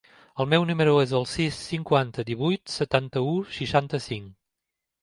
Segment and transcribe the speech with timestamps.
[0.43, 4.35] El meu número es el sis, cinquanta, divuit, setanta-u, seixanta-cinc.